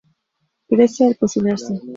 [0.67, 1.79] Crece al cocinarse.